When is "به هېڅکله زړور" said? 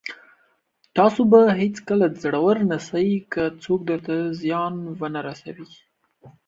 1.31-2.57